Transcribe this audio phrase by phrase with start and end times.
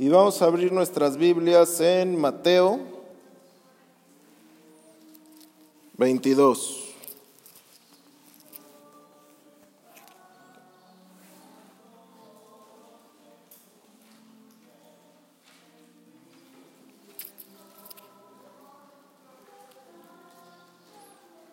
[0.00, 2.80] Y vamos a abrir nuestras Biblias en Mateo
[5.98, 6.94] 22.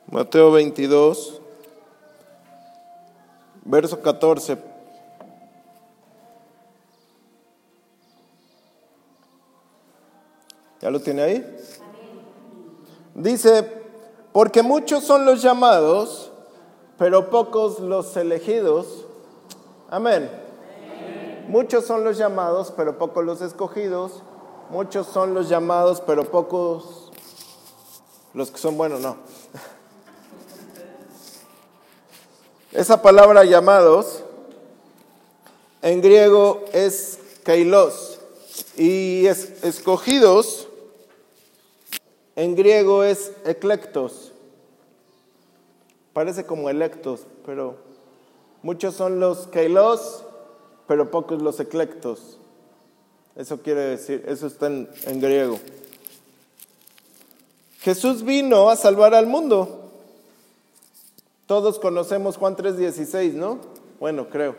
[0.10, 1.42] Mateo 22,
[3.66, 4.77] verso 14.
[11.00, 11.58] Tiene ahí?
[13.16, 13.68] Dice,
[14.32, 16.32] porque muchos son los llamados,
[16.98, 19.06] pero pocos los elegidos.
[19.90, 20.30] Amén.
[21.48, 24.22] Muchos son los llamados, pero pocos los escogidos.
[24.70, 27.12] Muchos son los llamados, pero pocos
[28.34, 29.18] los que son buenos, no.
[32.72, 34.24] Esa palabra llamados
[35.82, 38.20] en griego es kailos
[38.76, 40.67] y es, escogidos
[42.38, 44.32] en griego es eclectos.
[46.14, 47.78] Parece como electos, pero
[48.62, 50.24] muchos son los kailos,
[50.88, 52.38] pero pocos los eclectos.
[53.36, 54.88] Eso quiere decir, eso está en,
[55.20, 55.60] griego.
[57.80, 59.90] Jesús vino a salvar al mundo.
[61.48, 63.58] Todos conocemos Juan 3:16, ¿no?
[64.00, 64.56] Bueno, creo.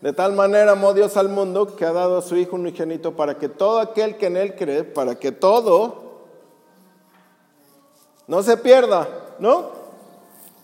[0.00, 3.36] De tal manera amó Dios al mundo que ha dado a su Hijo unigénito para
[3.36, 6.07] que todo aquel que en Él cree, para que todo
[8.28, 9.70] no se pierda, ¿no?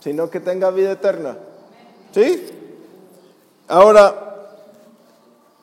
[0.00, 1.38] Sino que tenga vida eterna.
[2.12, 2.46] ¿Sí?
[3.66, 4.24] Ahora,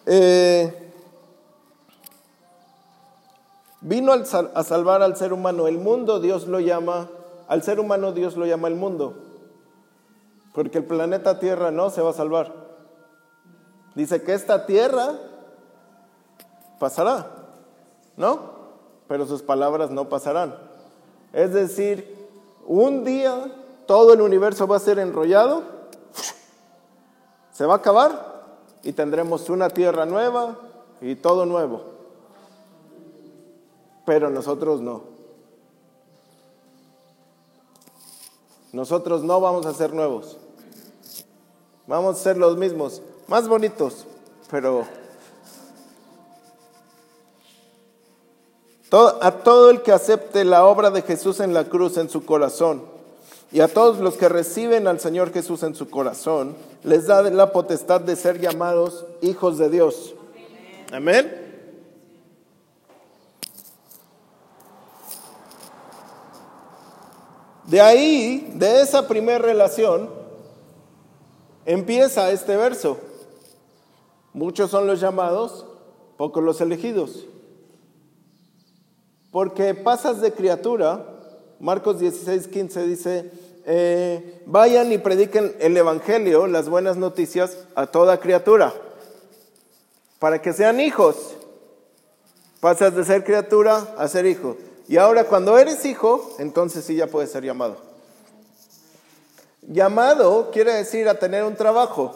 [0.08, 0.94] eh,
[3.82, 5.68] vino a salvar al ser humano.
[5.68, 7.08] El mundo Dios lo llama,
[7.48, 9.16] al ser humano Dios lo llama el mundo.
[10.54, 12.52] Porque el planeta Tierra no se va a salvar.
[13.94, 15.20] Dice que esta Tierra
[16.80, 17.28] pasará,
[18.18, 18.60] ¿no?
[19.08, 20.71] Pero sus palabras no pasarán.
[21.34, 22.16] Es decir,
[22.66, 23.52] un día
[23.86, 25.64] todo el universo va a ser enrollado,
[27.52, 28.44] se va a acabar
[28.84, 30.58] y tendremos una Tierra nueva
[31.02, 31.84] y todo nuevo.
[34.06, 35.04] Pero nosotros no.
[38.72, 40.38] Nosotros no vamos a ser nuevos.
[41.88, 44.06] Vamos a ser los mismos, más bonitos,
[44.50, 44.86] pero
[48.92, 52.84] a todo el que acepte la obra de Jesús en la cruz en su corazón
[53.52, 57.52] y a todos los que reciben al Señor Jesús en su corazón, les da la
[57.52, 60.16] potestad de ser llamados hijos de Dios.
[60.92, 61.40] Amén.
[67.66, 70.10] De ahí, de esa primera relación,
[71.66, 72.98] empieza este verso.
[74.34, 75.66] Muchos son los llamados,
[76.18, 77.26] pocos los elegidos.
[79.32, 81.06] Porque pasas de criatura,
[81.60, 83.32] Marcos 16, 15 dice,
[83.66, 88.74] eh, vayan y prediquen el Evangelio, las buenas noticias, a toda criatura,
[90.20, 91.36] para que sean hijos.
[92.60, 94.58] Pasas de ser criatura a ser hijo.
[94.88, 97.78] Y ahora cuando eres hijo, entonces sí ya puedes ser llamado.
[99.62, 102.14] Llamado quiere decir a tener un trabajo.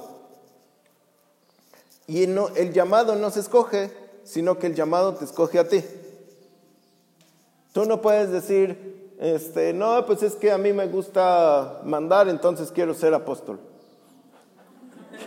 [2.08, 3.92] Y no, el llamado no se escoge,
[4.24, 5.84] sino que el llamado te escoge a ti.
[7.76, 12.72] Tú no puedes decir, este, no, pues es que a mí me gusta mandar, entonces
[12.72, 13.60] quiero ser apóstol.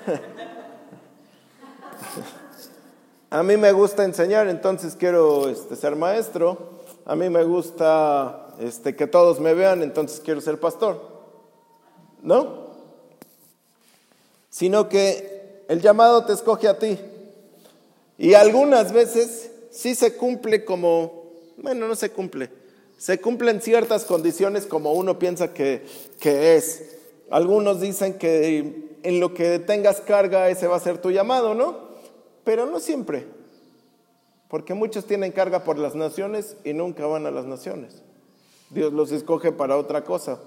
[3.28, 6.56] a mí me gusta enseñar, entonces quiero este, ser maestro.
[7.04, 11.03] A mí me gusta este, que todos me vean, entonces quiero ser pastor.
[12.22, 12.69] ¿no?
[14.48, 16.98] Sino que el llamado te escoge a ti.
[18.16, 21.18] Y algunas veces sí se cumple como,
[21.63, 22.51] bueno, no se cumple,
[22.97, 25.85] se cumplen ciertas condiciones como uno piensa que,
[26.21, 26.97] que es.
[27.31, 31.89] Algunos dicen que en lo que tengas carga ese va a ser tu llamado, ¿no?
[32.45, 33.27] Pero no siempre,
[34.49, 38.03] porque muchos tienen carga por las naciones y nunca van a las naciones.
[38.71, 40.41] Dios los escoge para otra cosa,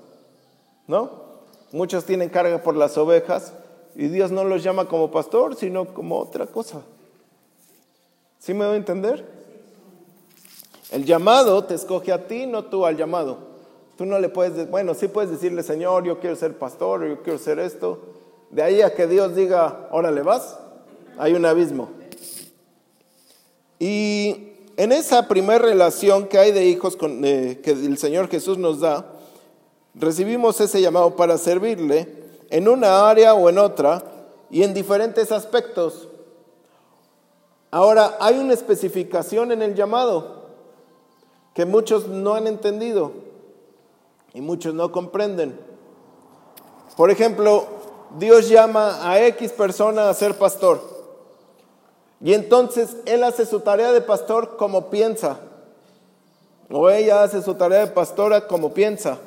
[0.87, 1.31] ¿no?
[1.71, 3.53] Muchos tienen carga por las ovejas
[3.95, 6.81] y Dios no los llama como pastor, sino como otra cosa.
[8.39, 9.40] ¿Sí me doy a entender?
[10.91, 13.37] El llamado te escoge a ti, no tú al llamado.
[13.97, 17.39] Tú no le puedes, bueno, sí puedes decirle, Señor, yo quiero ser pastor, yo quiero
[17.39, 17.99] ser esto.
[18.49, 20.57] De ahí a que Dios diga, órale vas,
[21.17, 21.89] hay un abismo.
[23.79, 28.81] Y en esa primera relación que hay de hijos con, que el Señor Jesús nos
[28.81, 29.13] da,
[29.95, 32.07] recibimos ese llamado para servirle
[32.49, 34.03] en una área o en otra
[34.49, 36.09] y en diferentes aspectos.
[37.69, 40.40] Ahora, hay una especificación en el llamado
[41.53, 43.11] que muchos no han entendido
[44.33, 45.59] y muchos no comprenden.
[46.95, 47.65] Por ejemplo,
[48.17, 50.81] Dios llama a X persona a ser pastor.
[52.19, 55.39] Y entonces él hace su tarea de pastor como piensa.
[56.69, 59.17] O ella hace su tarea de pastora como piensa.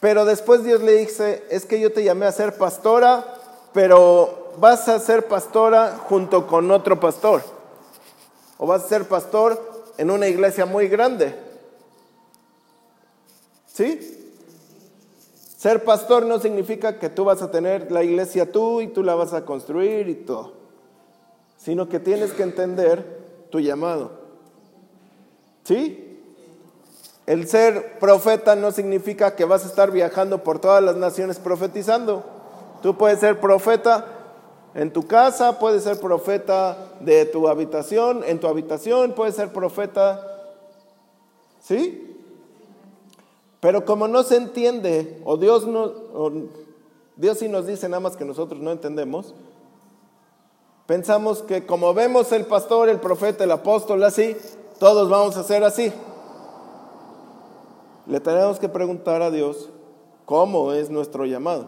[0.00, 3.24] Pero después Dios le dice, es que yo te llamé a ser pastora,
[3.74, 7.42] pero vas a ser pastora junto con otro pastor.
[8.56, 9.69] O vas a ser pastor
[10.00, 11.34] en una iglesia muy grande.
[13.66, 14.00] ¿Sí?
[15.58, 19.14] Ser pastor no significa que tú vas a tener la iglesia tú y tú la
[19.14, 20.54] vas a construir y todo,
[21.58, 23.04] sino que tienes que entender
[23.50, 24.12] tu llamado.
[25.64, 26.18] ¿Sí?
[27.26, 32.24] El ser profeta no significa que vas a estar viajando por todas las naciones profetizando.
[32.80, 34.19] Tú puedes ser profeta
[34.74, 40.24] en tu casa, puedes ser profeta de tu habitación, en tu habitación, puedes ser profeta,
[41.60, 42.06] ¿sí?
[43.60, 45.92] Pero como no se entiende, o Dios no,
[47.16, 49.34] Dios sí nos dice nada más que nosotros no entendemos,
[50.86, 54.36] pensamos que como vemos el pastor, el profeta, el apóstol así,
[54.78, 55.92] todos vamos a ser así.
[58.06, 59.68] Le tenemos que preguntar a Dios
[60.24, 61.66] cómo es nuestro llamado.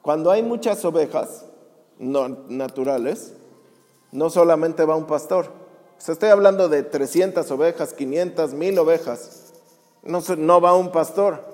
[0.00, 1.44] Cuando hay muchas ovejas
[2.02, 3.32] no, naturales,
[4.10, 5.50] no solamente va un pastor.
[5.98, 9.52] estoy hablando de 300 ovejas, 500, 1000 ovejas.
[10.02, 11.44] No, no va un pastor.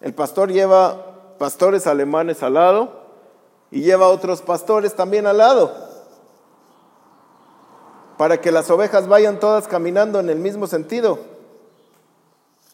[0.00, 2.88] El pastor lleva pastores alemanes al lado
[3.70, 5.72] y lleva otros pastores también al lado.
[8.16, 11.18] Para que las ovejas vayan todas caminando en el mismo sentido.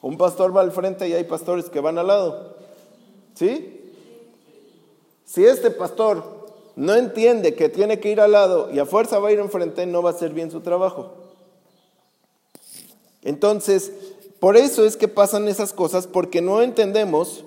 [0.01, 2.55] Un pastor va al frente y hay pastores que van al lado.
[3.35, 3.82] ¿Sí?
[5.33, 6.47] Si este pastor
[6.77, 9.87] no entiende que tiene que ir al lado y a fuerza va a ir enfrente,
[9.87, 11.15] no va a hacer bien su trabajo.
[13.23, 13.93] Entonces,
[14.41, 17.47] por eso es que pasan esas cosas, porque no entendemos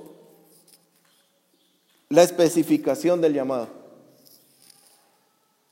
[2.09, 3.67] la especificación del llamado.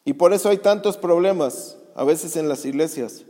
[0.06, 3.24] Y por eso hay tantos problemas a veces en las iglesias.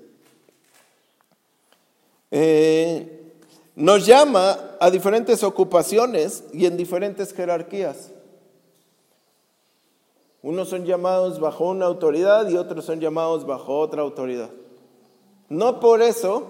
[2.32, 3.32] Eh,
[3.78, 8.10] nos llama a diferentes ocupaciones y en diferentes jerarquías.
[10.44, 14.50] Unos son llamados bajo una autoridad y otros son llamados bajo otra autoridad.
[15.48, 16.44] No por eso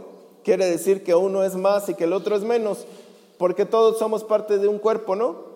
[0.44, 2.86] quiere decir que uno es más y que el otro es menos,
[3.38, 5.54] porque todos somos parte de un cuerpo, ¿no?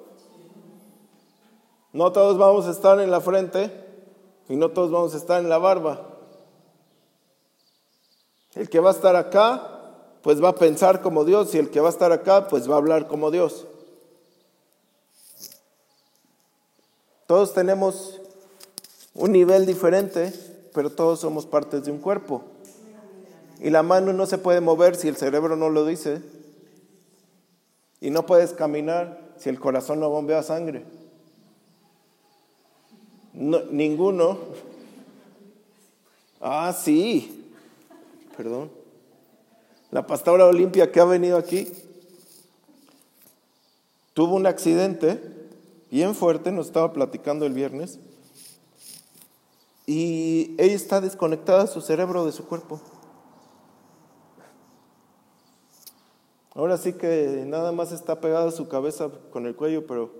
[1.91, 3.71] No todos vamos a estar en la frente
[4.47, 6.07] y no todos vamos a estar en la barba.
[8.53, 11.79] El que va a estar acá, pues va a pensar como Dios y el que
[11.79, 13.65] va a estar acá, pues va a hablar como Dios.
[17.25, 18.21] Todos tenemos
[19.17, 20.31] un nivel diferente,
[20.73, 22.43] pero todos somos partes de un cuerpo.
[23.59, 26.21] Y la mano no se puede mover si el cerebro no lo dice.
[27.99, 30.85] Y no puedes caminar si el corazón no bombea sangre.
[33.33, 34.37] ninguno.
[36.39, 37.51] Ah, sí.
[38.37, 38.69] Perdón.
[39.89, 41.67] La pastora Olimpia que ha venido aquí
[44.13, 45.19] tuvo un accidente
[45.89, 47.99] bien fuerte, nos estaba platicando el viernes,
[49.89, 52.81] y ella está desconectada su cerebro de su cuerpo.
[56.53, 60.11] Ahora sí que nada más está pegada su cabeza con el cuello, pero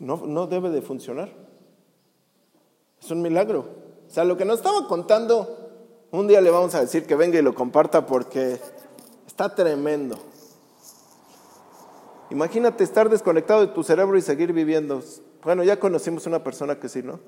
[0.00, 1.30] no, no debe de funcionar.
[3.00, 3.66] Es un milagro.
[4.08, 7.38] O sea, lo que nos estaba contando, un día le vamos a decir que venga
[7.38, 8.58] y lo comparta porque
[9.28, 10.18] está tremendo.
[12.30, 15.02] Imagínate estar desconectado de tu cerebro y seguir viviendo.
[15.42, 17.18] Bueno, ya conocimos una persona que sí, ¿no?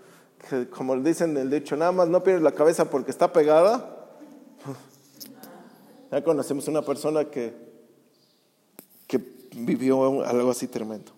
[0.49, 4.06] Que como dicen el dicho, nada más no pierdes la cabeza porque está pegada.
[6.11, 7.52] Ya conocemos una persona que,
[9.09, 9.21] que
[9.56, 11.11] vivió algo así tremendo.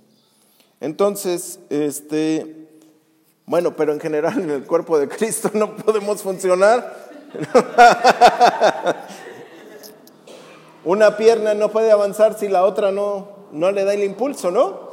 [0.81, 2.69] Entonces, este,
[3.45, 6.97] bueno, pero en general en el cuerpo de Cristo no podemos funcionar.
[10.85, 14.86] Una pierna no puede avanzar si la otra no, no le da el impulso, ¿no?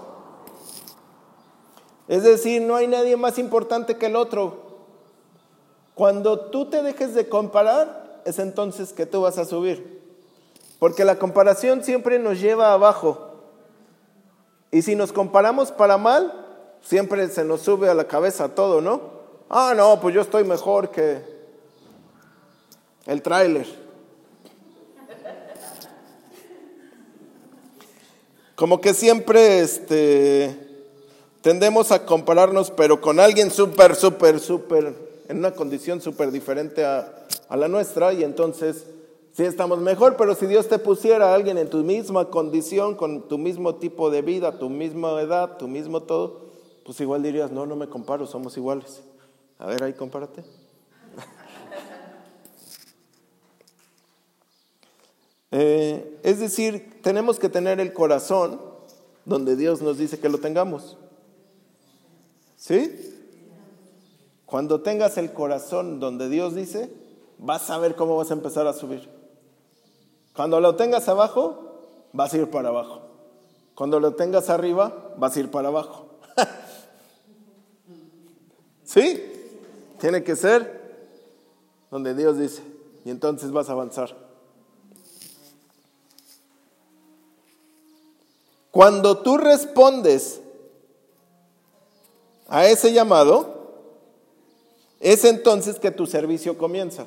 [2.07, 4.63] Es decir, no hay nadie más importante que el otro.
[5.95, 10.01] Cuando tú te dejes de comparar, es entonces que tú vas a subir.
[10.79, 13.29] Porque la comparación siempre nos lleva abajo.
[14.71, 16.45] Y si nos comparamos para mal,
[16.81, 19.13] siempre se nos sube a la cabeza todo, ¿no?
[19.49, 21.21] Ah, no, pues yo estoy mejor que
[23.05, 23.67] el tráiler.
[28.55, 30.62] Como que siempre este,
[31.43, 34.95] tendemos a compararnos, pero con alguien súper, súper, súper,
[35.27, 37.19] en una condición súper diferente a,
[37.49, 38.85] la nuestra, y entonces
[39.33, 43.27] sí estamos mejor, pero si Dios te pusiera a alguien en tu misma condición, con
[43.27, 46.45] tu mismo tipo de vida, tu misma edad, tu mismo todo,
[46.85, 49.03] pues igual dirías, no, no me comparo, somos iguales.
[49.59, 50.43] A ver, ahí compárate.
[55.55, 58.59] Eh, es decir, tenemos que tener el corazón
[59.23, 60.97] donde Dios nos dice que lo tengamos.
[62.63, 63.13] ¿Sí?
[64.45, 66.89] Cuando tengas el corazón donde Dios dice,
[67.37, 69.09] vas a ver cómo vas a empezar a subir.
[70.33, 73.01] Cuando lo tengas abajo, vas a ir para abajo.
[73.75, 76.05] Cuando lo tengas arriba, vas a ir para abajo.
[78.85, 79.21] ¿Sí?
[79.99, 81.03] Tiene que ser
[81.91, 82.63] donde Dios dice.
[83.03, 84.15] Y entonces vas a avanzar.
[88.71, 90.42] Cuando tú respondes
[92.47, 93.63] a ese llamado,
[94.99, 97.05] es entonces que tu servicio comienza.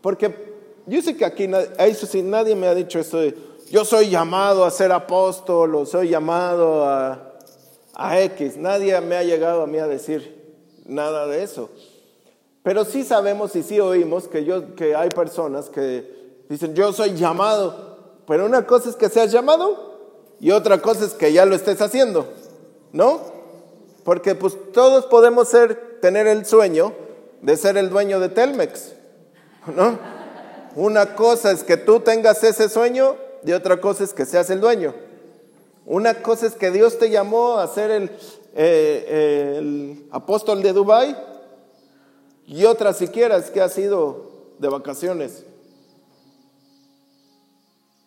[0.00, 0.54] Porque
[0.86, 1.48] yo sé que aquí
[1.78, 3.36] eso sí, nadie me ha dicho esto de
[3.70, 7.34] yo soy llamado a ser apóstol o soy llamado a,
[7.94, 8.56] a X.
[8.56, 11.70] Nadie me ha llegado a mí a decir nada de eso.
[12.62, 17.14] Pero sí sabemos y sí oímos que, yo, que hay personas que dicen yo soy
[17.14, 17.90] llamado
[18.30, 19.89] pero una cosa es que seas llamado
[20.40, 22.26] y otra cosa es que ya lo estés haciendo,
[22.92, 23.20] ¿no?
[24.04, 26.92] Porque pues todos podemos ser, tener el sueño
[27.42, 28.94] de ser el dueño de Telmex,
[29.76, 29.98] ¿no?
[30.76, 34.60] Una cosa es que tú tengas ese sueño y otra cosa es que seas el
[34.60, 34.94] dueño.
[35.84, 38.10] Una cosa es que Dios te llamó a ser el,
[38.54, 41.16] eh, el apóstol de Dubai
[42.46, 45.44] y otra siquiera es que has ido de vacaciones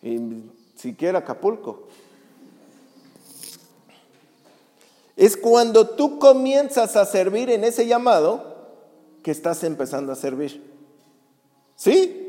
[0.02, 0.44] y
[0.76, 1.88] siquiera Acapulco.
[5.16, 8.54] Es cuando tú comienzas a servir en ese llamado
[9.22, 10.62] que estás empezando a servir.
[11.76, 12.20] ¿Sí?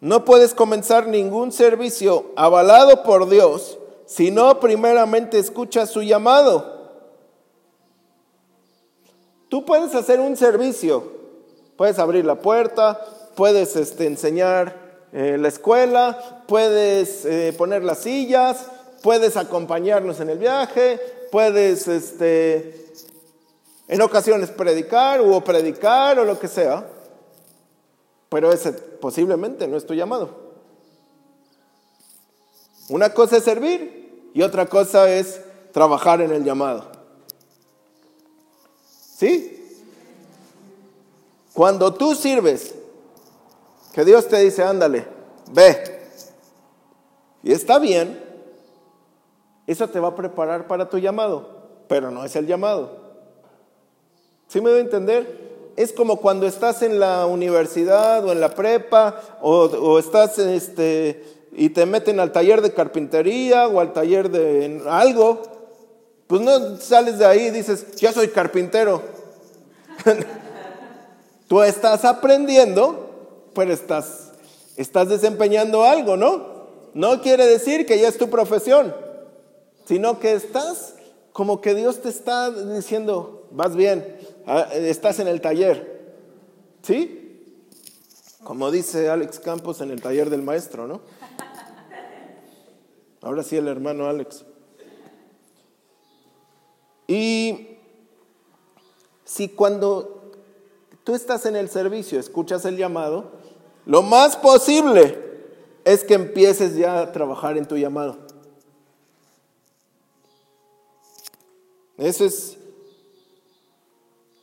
[0.00, 6.82] No puedes comenzar ningún servicio avalado por Dios si no primeramente escuchas su llamado.
[9.48, 11.12] Tú puedes hacer un servicio,
[11.76, 13.00] puedes abrir la puerta,
[13.36, 18.66] puedes este, enseñar eh, la escuela, puedes eh, poner las sillas,
[19.02, 20.98] puedes acompañarnos en el viaje,
[21.30, 22.86] puedes este,
[23.88, 26.86] en ocasiones predicar o predicar o lo que sea,
[28.28, 30.52] pero ese posiblemente no es tu llamado.
[32.88, 35.40] Una cosa es servir y otra cosa es
[35.72, 36.90] trabajar en el llamado.
[39.16, 39.58] ¿Sí?
[41.52, 42.74] Cuando tú sirves
[43.92, 45.06] que Dios te dice, ándale,
[45.50, 46.00] ve.
[47.42, 48.31] Y está bien.
[49.66, 51.48] Eso te va a preparar para tu llamado,
[51.88, 53.00] pero no es el llamado.
[54.48, 55.52] ¿Sí me doy a entender?
[55.76, 61.70] Es como cuando estás en la universidad o en la prepa o, estás este, y
[61.70, 65.42] te meten al taller de carpintería o al taller de algo.
[66.26, 69.02] Pues no sales de ahí y dices, ya soy carpintero.
[71.48, 73.12] Tú estás aprendiendo
[73.54, 74.32] pero estás,
[74.76, 76.52] estás desempeñando algo, ¿no?
[76.94, 78.94] No quiere decir que ya es tu profesión,
[79.84, 80.94] sino que estás
[81.32, 84.16] como que Dios te está diciendo, vas bien,
[84.72, 86.14] estás en el taller,
[86.82, 87.18] ¿sí?
[88.44, 91.00] Como dice Alex Campos en el taller del maestro, ¿no?
[93.22, 94.44] Ahora sí el hermano Alex.
[97.06, 97.78] Y
[99.24, 100.32] si cuando
[101.04, 103.32] tú estás en el servicio, escuchas el llamado,
[103.86, 105.18] lo más posible
[105.84, 108.18] es que empieces ya a trabajar en tu llamado.
[111.98, 112.56] Eso es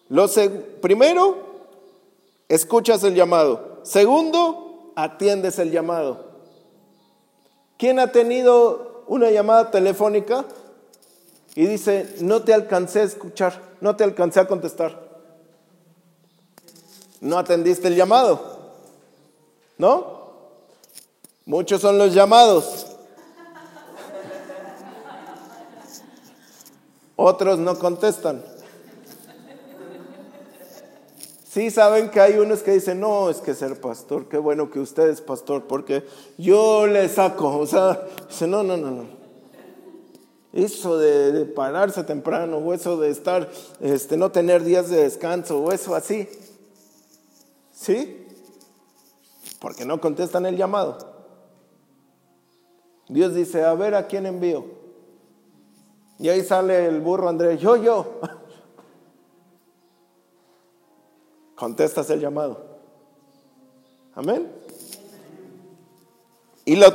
[0.09, 0.27] lo
[0.81, 1.37] primero,
[2.47, 3.79] escuchas el llamado.
[3.83, 6.25] Segundo, atiendes el llamado.
[7.77, 10.45] ¿Quién ha tenido una llamada telefónica
[11.55, 15.07] y dice, no te alcancé a escuchar, no te alcancé a contestar?
[17.21, 18.57] No atendiste el llamado.
[19.77, 20.19] ¿No?
[21.45, 22.88] Muchos son los llamados.
[27.21, 28.41] Otros no contestan.
[31.47, 34.79] Sí saben que hay unos que dicen, no, es que ser pastor, qué bueno que
[34.79, 36.05] usted es pastor, porque
[36.37, 37.57] yo le saco.
[37.57, 39.03] O sea, dice, no, no, no, no.
[40.53, 43.49] Eso de, de, pararse temprano, o eso de estar,
[43.81, 46.29] este, no tener días de descanso, o eso así.
[47.73, 48.27] ¿Sí?
[49.59, 50.97] porque no contestan el llamado.
[53.07, 54.78] Dios dice, a ver a quién envío.
[56.19, 58.19] Y ahí sale el burro Andrés, yo, yo.
[61.55, 62.61] Contestas el llamado.
[64.15, 64.51] Amén.
[66.65, 66.87] Y lo,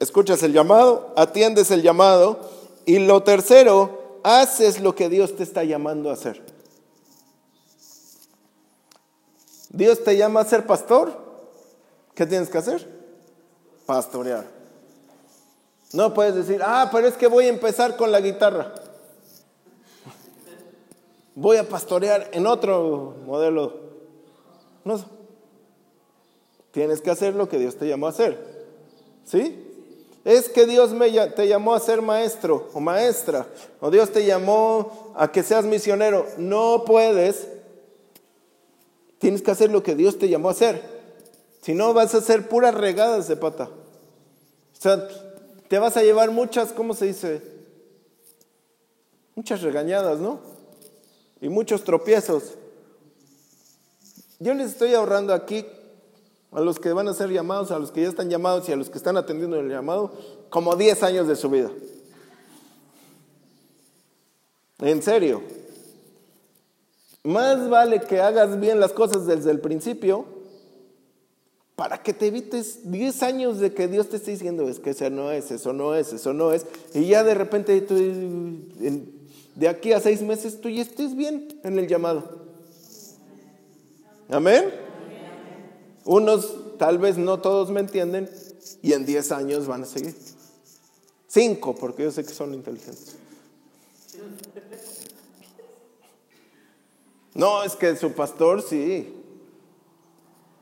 [0.00, 2.40] escuchas el llamado, atiendes el llamado.
[2.86, 6.42] Y lo tercero, haces lo que Dios te está llamando a hacer.
[9.68, 11.12] Dios te llama a ser pastor.
[12.14, 12.88] ¿Qué tienes que hacer?
[13.86, 14.53] Pastorear.
[15.94, 18.74] No puedes decir, ah, pero es que voy a empezar con la guitarra.
[21.36, 23.74] Voy a pastorear en otro modelo.
[24.84, 25.00] No.
[26.72, 28.66] Tienes que hacer lo que Dios te llamó a hacer.
[29.24, 29.60] ¿Sí?
[30.24, 30.90] Es que Dios
[31.36, 33.46] te llamó a ser maestro o maestra.
[33.80, 36.26] O Dios te llamó a que seas misionero.
[36.38, 37.46] No puedes.
[39.18, 40.82] Tienes que hacer lo que Dios te llamó a hacer.
[41.62, 43.68] Si no, vas a hacer puras regadas de pata.
[44.76, 45.08] O sea,
[45.74, 47.42] te vas a llevar muchas, ¿cómo se dice?
[49.34, 50.38] Muchas regañadas, ¿no?
[51.40, 52.54] Y muchos tropiezos.
[54.38, 55.66] Yo les estoy ahorrando aquí
[56.52, 58.76] a los que van a ser llamados, a los que ya están llamados y a
[58.76, 60.12] los que están atendiendo el llamado,
[60.48, 61.72] como 10 años de su vida.
[64.78, 65.42] En serio.
[67.24, 70.24] Más vale que hagas bien las cosas desde el principio
[71.76, 75.10] para que te evites 10 años de que Dios te esté diciendo, es que eso
[75.10, 76.66] no es, eso no es, eso no es.
[76.94, 77.96] Y ya de repente tú,
[79.56, 82.44] de aquí a seis meses tú ya estés bien en el llamado.
[84.28, 84.72] Amén.
[86.04, 88.30] Unos tal vez no todos me entienden
[88.82, 90.14] y en 10 años van a seguir.
[91.26, 93.16] Cinco, porque yo sé que son inteligentes.
[97.34, 99.23] No, es que su pastor sí.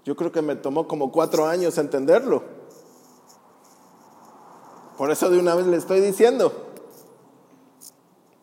[0.05, 2.43] Yo creo que me tomó como cuatro años entenderlo.
[4.99, 6.53] Por eso de una vez le estoy diciendo.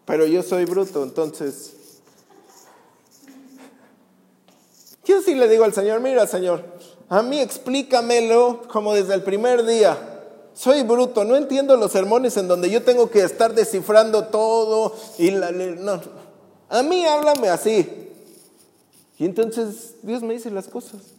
[0.05, 1.75] Pero yo soy bruto, entonces...
[5.05, 6.63] Yo sí le digo al Señor, mira Señor,
[7.09, 9.97] a mí explícamelo como desde el primer día.
[10.53, 15.31] Soy bruto, no entiendo los sermones en donde yo tengo que estar descifrando todo y
[15.31, 16.01] la, no.
[16.69, 18.11] A mí háblame así.
[19.17, 21.18] Y entonces Dios me dice las cosas.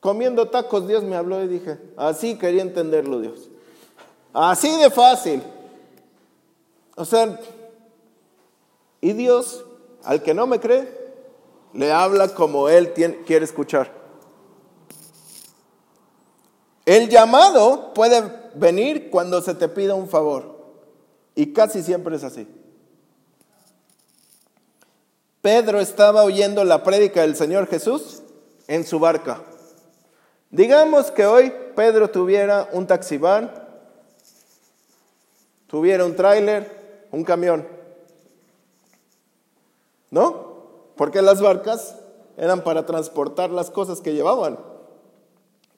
[0.00, 3.48] Comiendo tacos, Dios me habló y dije, así quería entenderlo Dios.
[4.32, 5.42] Así de fácil.
[6.96, 7.40] O sea,
[9.00, 9.64] y Dios,
[10.04, 10.88] al que no me cree,
[11.72, 12.92] le habla como Él
[13.26, 13.92] quiere escuchar.
[16.84, 20.56] El llamado puede venir cuando se te pida un favor.
[21.34, 22.48] Y casi siempre es así.
[25.42, 28.22] Pedro estaba oyendo la prédica del Señor Jesús
[28.66, 29.42] en su barca.
[30.50, 33.52] Digamos que hoy Pedro tuviera un taxibán,
[35.66, 37.66] tuviera un tráiler, un camión.
[40.10, 40.48] ¿No?
[40.96, 41.96] Porque las barcas
[42.38, 44.58] eran para transportar las cosas que llevaban.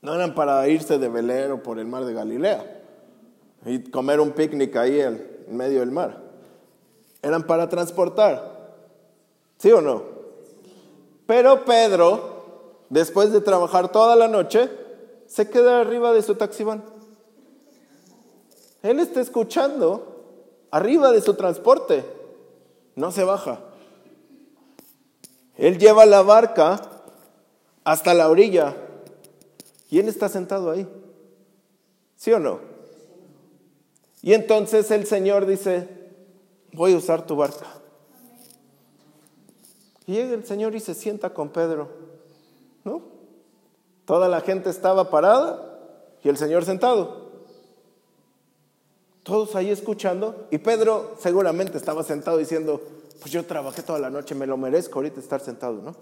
[0.03, 2.83] No eran para irse de velero por el mar de Galilea
[3.67, 6.23] y comer un picnic ahí en medio del mar.
[7.23, 8.59] Eran para transportar.
[9.59, 10.03] ¿Sí o no?
[11.27, 12.30] Pero Pedro
[12.91, 14.69] después de trabajar toda la noche,
[15.27, 16.85] se queda arriba de su taxibán.
[18.83, 22.05] Él está escuchando arriba de su transporte,
[22.97, 23.61] no se baja.
[25.57, 26.81] Él lleva la barca
[27.85, 28.75] hasta la orilla
[29.91, 30.89] y él está sentado ahí.
[32.17, 32.61] ¿Sí o no?
[34.23, 35.89] Y entonces el Señor dice,
[36.73, 37.67] voy a usar tu barca.
[40.07, 42.00] Y llega el Señor y se sienta con Pedro.
[42.85, 43.03] ¿No?
[44.05, 45.79] Toda la gente estaba parada
[46.23, 47.31] y el Señor sentado.
[49.23, 52.81] Todos ahí escuchando y Pedro seguramente estaba sentado diciendo,
[53.21, 55.95] pues yo trabajé toda la noche, me lo merezco ahorita estar sentado, ¿no?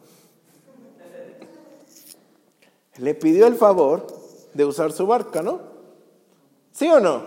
[2.98, 4.06] Le pidió el favor
[4.54, 5.60] de usar su barca, ¿no?
[6.72, 7.22] ¿Sí o no?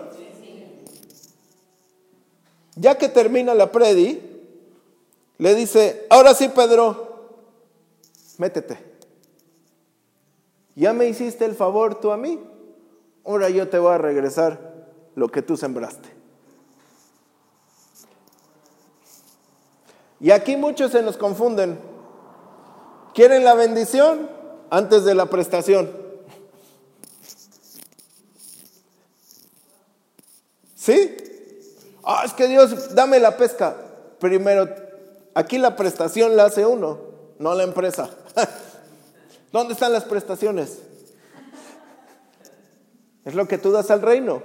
[2.74, 4.20] Ya que termina la predi,
[5.38, 7.28] le dice, ahora sí, Pedro,
[8.38, 8.91] métete.
[10.74, 12.40] Ya me hiciste el favor tú a mí,
[13.24, 14.72] ahora yo te voy a regresar
[15.14, 16.08] lo que tú sembraste.
[20.20, 21.78] Y aquí muchos se nos confunden.
[23.12, 24.30] Quieren la bendición
[24.70, 25.90] antes de la prestación.
[30.76, 31.16] ¿Sí?
[32.04, 33.76] Ah, es que Dios, dame la pesca.
[34.18, 34.68] Primero,
[35.34, 36.98] aquí la prestación la hace uno,
[37.38, 38.10] no la empresa.
[39.52, 40.78] ¿Dónde están las prestaciones?
[43.24, 44.42] Es lo que tú das al reino.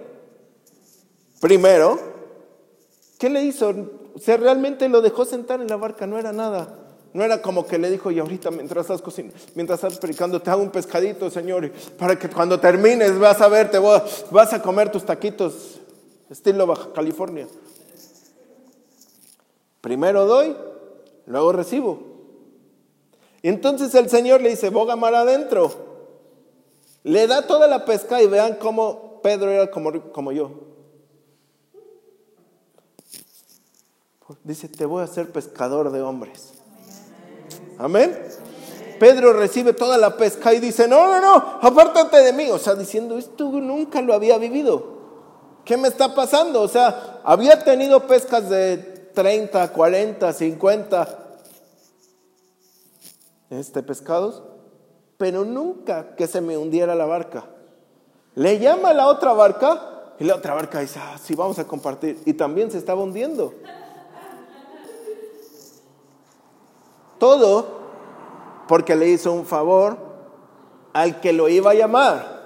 [1.39, 1.99] Primero,
[3.17, 3.73] ¿qué le hizo?
[4.13, 6.83] O sea, realmente lo dejó sentar en la barca, no era nada.
[7.13, 10.51] No era como que le dijo, y ahorita mientras estás cocinando, mientras estás predicando, te
[10.51, 14.91] hago un pescadito, Señor, para que cuando termines vas a ver, te vas a comer
[14.91, 15.79] tus taquitos,
[16.29, 17.47] estilo Baja California.
[19.81, 20.55] Primero doy,
[21.25, 22.06] luego recibo.
[23.49, 25.71] Entonces el Señor le dice, boga mar adentro.
[27.03, 30.51] Le da toda la pesca y vean cómo Pedro era como, como yo.
[34.43, 36.55] Dice, te voy a hacer pescador de hombres.
[37.77, 38.21] Amén.
[38.99, 42.49] Pedro recibe toda la pesca y dice, no, no, no, apártate de mí.
[42.49, 44.97] O sea, diciendo, esto nunca lo había vivido.
[45.63, 46.61] ¿Qué me está pasando?
[46.63, 48.75] O sea, había tenido pescas de
[49.13, 51.26] 30, 40, 50
[53.49, 54.43] este, pescados,
[55.17, 57.45] pero nunca que se me hundiera la barca.
[58.35, 62.21] Le llama a la otra barca y la otra barca dice, ah, vamos a compartir.
[62.25, 63.53] Y también se estaba hundiendo.
[67.19, 67.77] Todo
[68.67, 69.97] porque le hizo un favor
[70.93, 72.37] al que lo iba a llamar.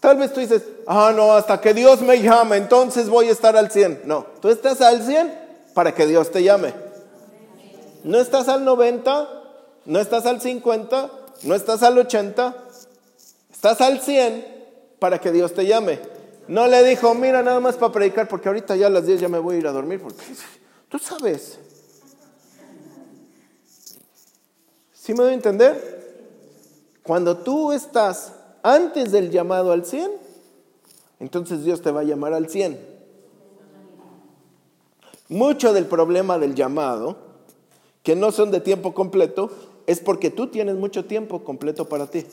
[0.00, 3.56] Tal vez tú dices, ah, no, hasta que Dios me llame, entonces voy a estar
[3.56, 4.02] al 100.
[4.04, 6.87] No, tú estás al 100 para que Dios te llame.
[8.08, 9.28] No estás al 90,
[9.84, 11.10] no estás al 50,
[11.42, 12.56] no estás al 80,
[13.52, 14.46] estás al 100
[14.98, 16.00] para que Dios te llame.
[16.46, 19.28] No le dijo, mira, nada más para predicar, porque ahorita ya a las 10 ya
[19.28, 20.22] me voy a ir a dormir, porque
[20.88, 21.58] tú sabes.
[24.94, 26.32] ¿Sí me doy a entender?
[27.02, 30.10] Cuando tú estás antes del llamado al 100,
[31.20, 32.80] entonces Dios te va a llamar al 100.
[35.28, 37.27] Mucho del problema del llamado,
[38.08, 39.50] que no son de tiempo completo,
[39.86, 42.24] es porque tú tienes mucho tiempo completo para ti.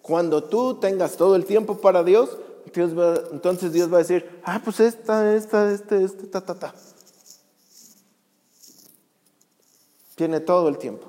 [0.00, 2.38] Cuando tú tengas todo el tiempo para Dios,
[3.32, 6.72] entonces Dios va a decir, ah, pues esta, esta, este, este, ta, ta, ta.
[10.14, 11.08] Tiene todo el tiempo.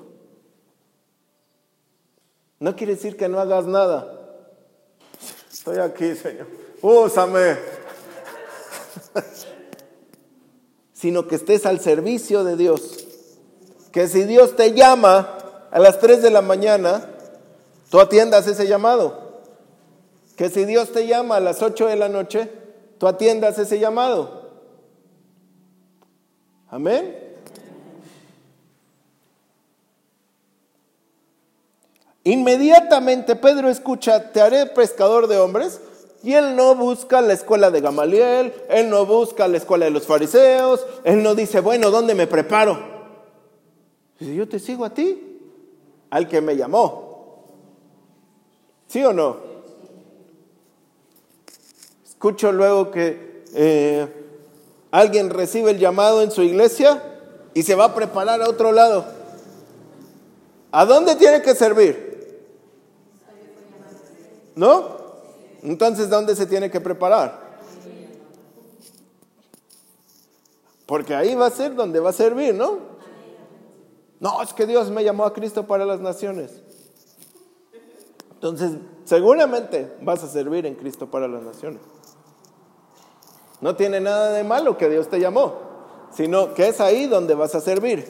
[2.58, 4.50] No quiere decir que no hagas nada.
[5.52, 6.48] Estoy aquí, Señor.
[6.82, 7.58] Úsame.
[11.04, 13.06] Sino que estés al servicio de Dios.
[13.92, 15.36] Que si Dios te llama
[15.70, 17.10] a las 3 de la mañana,
[17.90, 19.42] tú atiendas ese llamado.
[20.34, 22.50] Que si Dios te llama a las 8 de la noche,
[22.96, 24.48] tú atiendas ese llamado.
[26.70, 27.18] Amén.
[32.22, 35.82] Inmediatamente Pedro escucha, te haré pescador de hombres.
[36.24, 40.06] Y él no busca la escuela de Gamaliel, él no busca la escuela de los
[40.06, 42.78] fariseos, él no dice, bueno, ¿dónde me preparo?
[44.18, 45.38] Dice, yo te sigo a ti,
[46.08, 47.44] al que me llamó.
[48.88, 49.36] ¿Sí o no?
[52.06, 54.08] Escucho luego que eh,
[54.92, 57.02] alguien recibe el llamado en su iglesia
[57.52, 59.04] y se va a preparar a otro lado.
[60.72, 62.46] ¿A dónde tiene que servir?
[64.56, 65.03] ¿No?
[65.64, 67.40] Entonces, ¿dónde se tiene que preparar?
[70.84, 72.78] Porque ahí va a ser donde va a servir, ¿no?
[74.20, 76.52] No, es que Dios me llamó a Cristo para las naciones.
[78.34, 78.72] Entonces,
[79.04, 81.80] seguramente vas a servir en Cristo para las naciones.
[83.62, 85.54] No tiene nada de malo que Dios te llamó,
[86.12, 88.06] sino que es ahí donde vas a servir.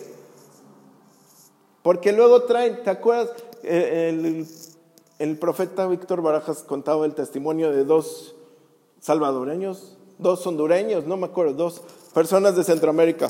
[1.84, 3.30] Porque luego traen, ¿te acuerdas?
[3.62, 4.46] Eh, el
[5.18, 8.34] el profeta Víctor Barajas contaba el testimonio de dos
[9.00, 13.28] salvadoreños, dos hondureños, no me acuerdo, dos personas de Centroamérica,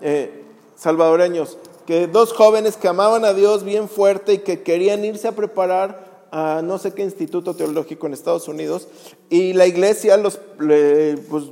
[0.00, 0.44] eh,
[0.76, 5.32] salvadoreños, que dos jóvenes que amaban a Dios bien fuerte y que querían irse a
[5.32, 8.86] preparar a no sé qué instituto teológico en Estados Unidos
[9.30, 11.44] y la iglesia los, pues,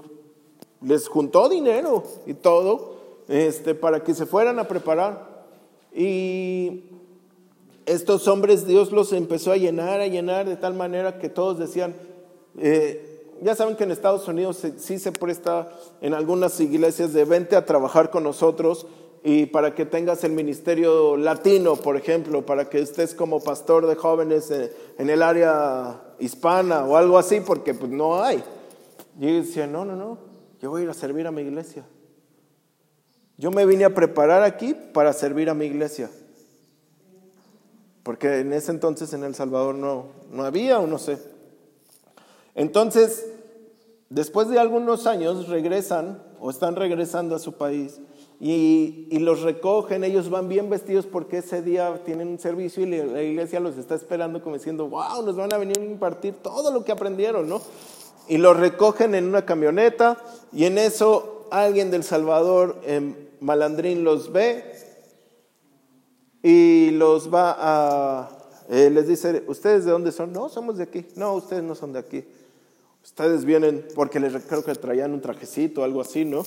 [0.82, 2.96] les juntó dinero y todo
[3.28, 5.46] este, para que se fueran a preparar.
[5.94, 6.84] Y
[7.86, 11.94] estos hombres Dios los empezó a llenar, a llenar de tal manera que todos decían,
[12.58, 15.68] eh, ya saben que en Estados Unidos sí se presta
[16.00, 18.86] en algunas iglesias de vente a trabajar con nosotros
[19.22, 23.94] y para que tengas el ministerio latino, por ejemplo, para que estés como pastor de
[23.94, 28.42] jóvenes en el área hispana o algo así, porque pues no hay.
[29.18, 30.18] Y yo decía, no, no, no,
[30.60, 31.84] yo voy a ir a servir a mi iglesia.
[33.36, 36.10] Yo me vine a preparar aquí para servir a mi iglesia
[38.06, 41.18] porque en ese entonces en El Salvador no, no había o no sé.
[42.54, 43.26] Entonces,
[44.10, 47.98] después de algunos años regresan o están regresando a su país
[48.38, 52.86] y, y, los recogen, ellos van bien vestidos porque ese día tienen un servicio y
[52.86, 56.70] la iglesia los está esperando como diciendo, wow, nos van a venir a impartir todo
[56.70, 57.60] lo que aprendieron, ¿no?
[58.28, 60.16] Y los recogen en una camioneta
[60.52, 64.85] y en eso alguien del Salvador, en Malandrín, los ve
[66.48, 68.30] y los va a,
[68.68, 70.32] eh, les dice, ¿ustedes de dónde son?
[70.32, 71.04] No, somos de aquí.
[71.16, 72.24] No, ustedes no son de aquí.
[73.02, 76.44] Ustedes vienen porque les creo que traían un trajecito o algo así, ¿no?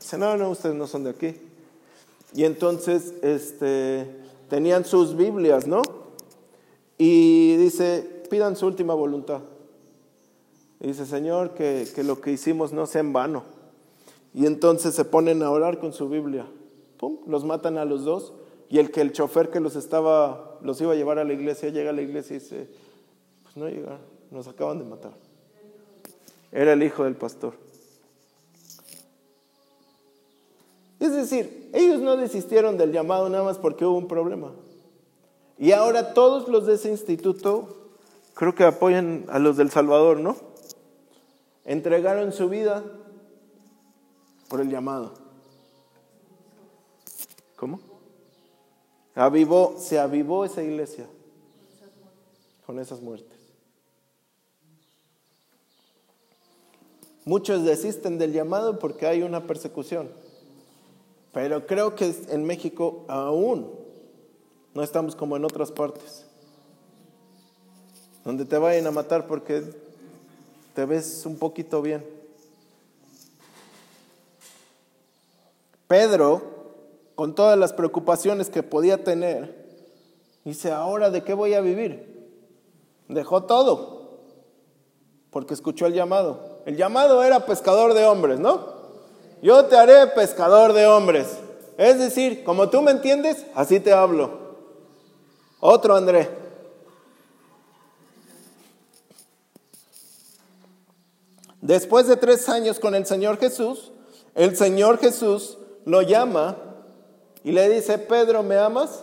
[0.00, 1.36] Dice, no, no, ustedes no son de aquí.
[2.34, 4.08] Y entonces este,
[4.50, 5.82] tenían sus Biblias, ¿no?
[6.98, 9.42] Y dice, pidan su última voluntad.
[10.80, 13.44] Y dice, Señor, que, que lo que hicimos no sea en vano.
[14.34, 16.44] Y entonces se ponen a orar con su Biblia.
[16.96, 17.18] ¡Pum!
[17.28, 18.32] Los matan a los dos.
[18.72, 21.68] Y el que el chofer que los estaba, los iba a llevar a la iglesia,
[21.68, 22.70] llega a la iglesia y dice,
[23.42, 25.12] pues no llegaron, nos acaban de matar.
[26.50, 27.52] Era el hijo del pastor.
[30.98, 34.52] Es decir, ellos no desistieron del llamado nada más porque hubo un problema.
[35.58, 37.90] Y ahora todos los de ese instituto
[38.32, 40.34] creo que apoyan a los del Salvador, ¿no?
[41.66, 42.82] Entregaron su vida
[44.48, 45.12] por el llamado.
[47.56, 47.91] ¿Cómo?
[49.14, 51.06] Avivó, se avivó esa iglesia
[52.64, 53.38] con esas muertes.
[57.24, 60.10] Muchos desisten del llamado porque hay una persecución.
[61.32, 63.70] Pero creo que en México aún
[64.74, 66.26] no estamos como en otras partes.
[68.24, 69.62] Donde te vayan a matar porque
[70.74, 72.04] te ves un poquito bien.
[75.86, 76.61] Pedro,
[77.14, 79.66] con todas las preocupaciones que podía tener,
[80.44, 82.30] dice, ahora de qué voy a vivir.
[83.08, 84.20] Dejó todo,
[85.30, 86.60] porque escuchó el llamado.
[86.66, 88.72] El llamado era pescador de hombres, ¿no?
[89.42, 91.38] Yo te haré pescador de hombres.
[91.76, 94.30] Es decir, como tú me entiendes, así te hablo.
[95.60, 96.28] Otro André.
[101.60, 103.92] Después de tres años con el Señor Jesús,
[104.34, 106.56] el Señor Jesús lo llama
[107.44, 109.02] y le dice, Pedro, ¿me amas?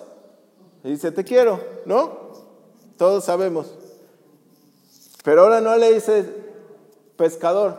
[0.84, 2.30] Y dice, te quiero, ¿no?
[2.98, 3.68] Todos sabemos.
[5.24, 6.24] Pero ahora no le dice
[7.18, 7.78] pescador,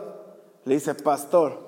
[0.65, 1.59] le dice pastor.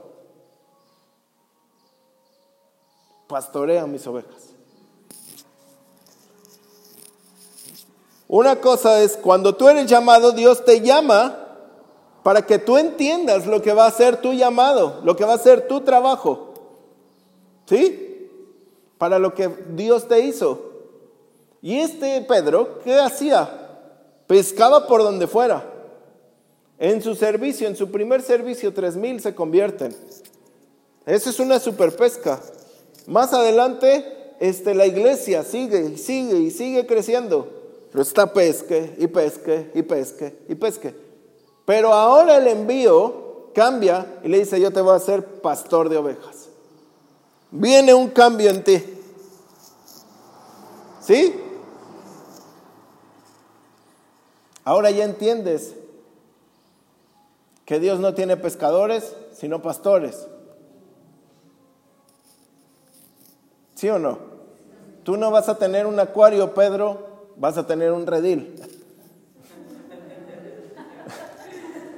[3.27, 4.49] Pastorea mis ovejas.
[8.27, 11.39] Una cosa es, cuando tú eres llamado, Dios te llama
[12.23, 15.38] para que tú entiendas lo que va a ser tu llamado, lo que va a
[15.38, 16.53] ser tu trabajo.
[17.65, 18.12] ¿Sí?
[19.04, 20.62] Para lo que Dios te hizo.
[21.62, 23.50] Y este Pedro, ¿qué hacía?
[24.28, 25.70] Pescaba por donde fuera.
[26.80, 29.94] En su servicio, en su primer servicio, tres mil se convierten.
[31.06, 32.39] Esa es una super pesca.
[33.06, 37.50] Más adelante, este, la iglesia sigue y sigue y sigue creciendo.
[37.92, 40.96] Pero está pesque y pesque y pesque y pesque.
[41.66, 45.98] Pero ahora el envío cambia y le dice, yo te voy a hacer pastor de
[45.98, 46.44] ovejas
[47.54, 48.84] viene un cambio en ti.
[51.04, 51.36] ¿Sí?
[54.63, 55.76] Ahora ya entiendes
[57.66, 60.28] que Dios no tiene pescadores, sino pastores.
[63.76, 64.18] ¿Sí o no?
[65.04, 68.56] Tú no vas a tener un acuario, Pedro, vas a tener un redil.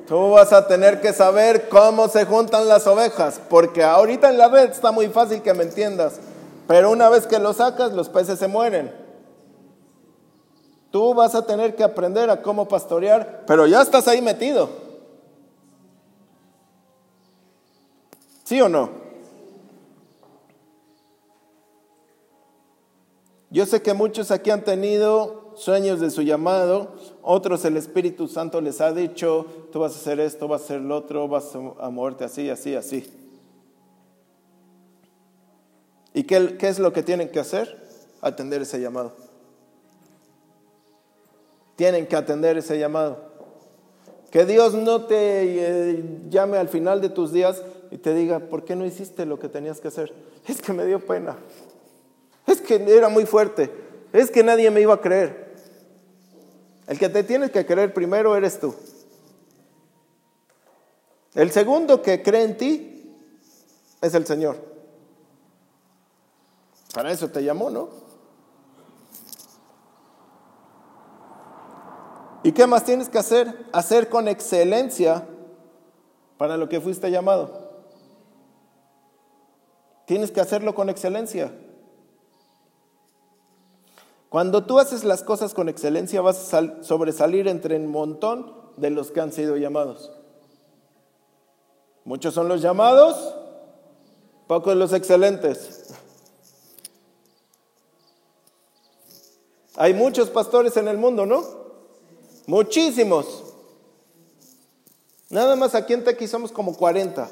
[0.08, 4.48] Tú vas a tener que saber cómo se juntan las ovejas, porque ahorita en la
[4.48, 6.20] red está muy fácil que me entiendas,
[6.68, 8.92] pero una vez que lo sacas, los peces se mueren.
[10.92, 14.70] Tú vas a tener que aprender a cómo pastorear, pero ya estás ahí metido.
[18.44, 18.90] ¿Sí o no?
[23.50, 28.60] Yo sé que muchos aquí han tenido sueños de su llamado, otros el Espíritu Santo
[28.62, 31.90] les ha dicho, tú vas a hacer esto, vas a hacer lo otro, vas a
[31.90, 33.25] moverte así, así, así.
[36.16, 37.78] ¿Y qué, es lo que tienen que hacer?
[38.22, 39.14] Atender ese llamado.
[41.76, 43.34] Tienen que atender ese llamado.
[44.32, 48.64] Que Dios no te eh, llame al final de tus días y te diga, ¿por
[48.64, 50.14] qué no hiciste lo que tenías que hacer?
[50.48, 51.36] Es que me dio pena.
[52.48, 53.70] Es que era muy fuerte.
[54.14, 55.54] Es que nadie me iba a creer.
[56.88, 58.74] El que te tienes que creer primero eres tú.
[61.34, 63.12] El segundo que cree en ti
[64.02, 64.75] es el Señor.
[66.96, 67.90] Para eso te llamó, ¿no?
[72.42, 73.66] ¿Y qué más tienes que hacer?
[73.74, 75.28] Hacer con excelencia
[76.38, 77.66] para lo que fuiste llamado.
[80.06, 81.52] Tienes que hacerlo con excelencia.
[84.30, 89.12] Cuando tú haces las cosas con excelencia vas a sobresalir entre un montón de los
[89.12, 90.14] que han sido llamados.
[92.06, 93.36] Muchos son los llamados,
[94.48, 95.85] pocos los excelentes.
[99.78, 101.44] Hay muchos pastores en el mundo, ¿no?
[102.48, 103.44] Muchísimos.
[105.30, 107.30] Nada más aquí en Tequi somos como 40.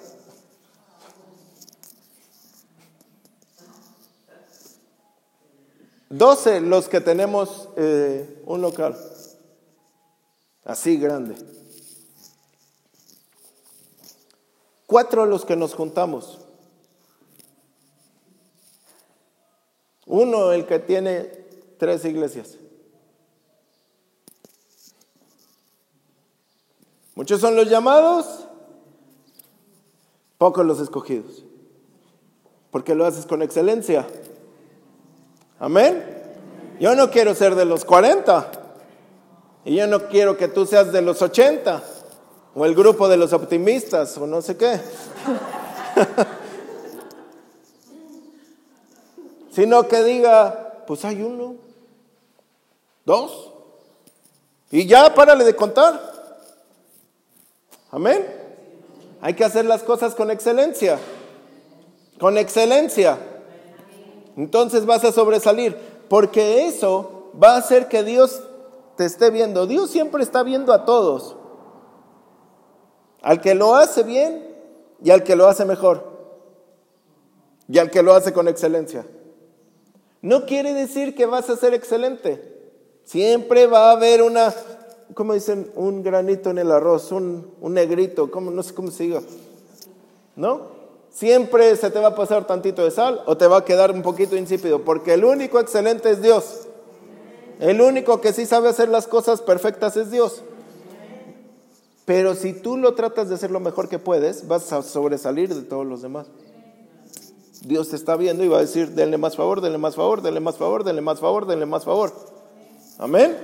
[6.10, 8.96] Doce los que tenemos eh, un local,
[10.64, 11.36] así grande.
[14.86, 16.40] Cuatro los que nos juntamos.
[20.06, 21.43] Uno el que tiene
[21.84, 22.58] tres iglesias.
[27.14, 28.48] Muchos son los llamados,
[30.38, 31.44] pocos los escogidos.
[32.72, 34.08] Porque lo haces con excelencia.
[35.60, 36.02] Amén.
[36.80, 38.50] Yo no quiero ser de los 40.
[39.66, 41.84] Y yo no quiero que tú seas de los 80.
[42.56, 44.18] O el grupo de los optimistas.
[44.18, 44.80] O no sé qué.
[49.52, 51.63] Sino que diga, pues hay uno.
[53.06, 53.52] Dos.
[54.72, 56.00] Y ya párale de contar.
[57.92, 58.26] Amén.
[59.22, 61.00] Hay que hacer las cosas con excelencia.
[62.20, 63.20] Con excelencia
[64.36, 65.78] entonces vas a sobresalir,
[66.10, 68.42] porque eso va a hacer que Dios
[68.96, 69.68] te esté viendo.
[69.68, 71.36] Dios siempre está viendo a todos,
[73.22, 74.56] al que lo hace bien
[75.04, 76.12] y al que lo hace mejor,
[77.68, 79.06] y al que lo hace con excelencia.
[80.22, 82.53] No quiere decir que vas a ser excelente.
[83.06, 84.54] Siempre va a haber una,
[85.14, 85.70] ¿cómo dicen?
[85.76, 88.52] Un granito en el arroz, un, negrito, ¿cómo?
[88.52, 89.22] no sé cómo se diga.
[90.36, 90.74] ¿No?
[91.12, 94.02] Siempre se te va a pasar tantito de sal o te va a quedar un
[94.02, 96.62] poquito insípido, porque el único excelente es Dios.
[97.60, 100.44] El único que sí sabe hacer las cosas perfectas es Dios.
[102.06, 105.62] Pero si tú lo tratas de hacer lo mejor que puedes, vas a sobresalir de
[105.62, 106.28] todos los demás.
[107.62, 110.42] Dios te está viendo y va a decir, denle más favor, denle más favor, denle
[110.42, 112.12] más favor, denle más favor, denle más favor.
[112.98, 113.36] Amén.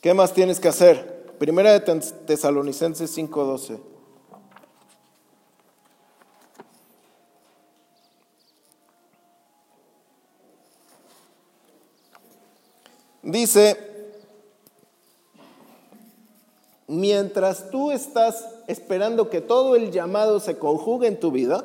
[0.00, 1.34] ¿Qué más tienes que hacer?
[1.38, 3.80] Primera de Tesalonicenses 5:12.
[13.22, 13.78] Dice,
[16.88, 21.64] mientras tú estás esperando que todo el llamado se conjugue en tu vida,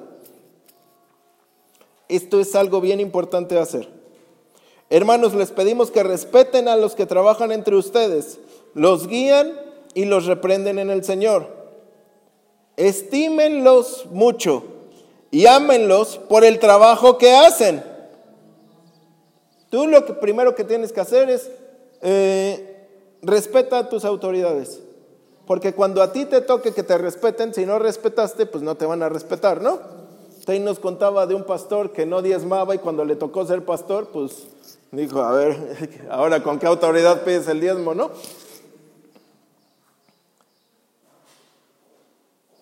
[2.08, 3.97] esto es algo bien importante hacer.
[4.90, 8.40] Hermanos, les pedimos que respeten a los que trabajan entre ustedes,
[8.74, 9.60] los guían
[9.94, 11.48] y los reprenden en el Señor.
[12.78, 14.64] Estímenlos mucho
[15.32, 17.84] y ámenlos por el trabajo que hacen.
[19.70, 21.50] Tú lo primero que tienes que hacer es
[22.02, 22.88] eh,
[23.22, 24.80] respeta a tus autoridades.
[25.46, 28.86] Porque cuando a ti te toque que te respeten, si no respetaste, pues no te
[28.86, 30.07] van a respetar, ¿no?
[30.48, 34.08] Tay nos contaba de un pastor que no diezmaba y cuando le tocó ser pastor,
[34.14, 34.48] pues
[34.94, 38.12] dijo, a ver, ahora con qué autoridad pides el diezmo, ¿no?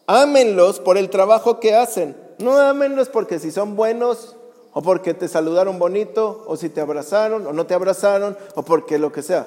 [0.08, 2.18] Ámenlos por el trabajo que hacen.
[2.40, 4.36] No ámenlos porque si son buenos,
[4.74, 8.98] o porque te saludaron bonito, o si te abrazaron o no te abrazaron, o porque
[8.98, 9.46] lo que sea,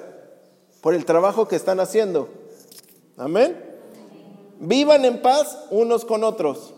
[0.81, 2.29] por el trabajo que están haciendo.
[3.17, 3.61] Amén.
[4.61, 6.75] Vivan en paz unos con otros.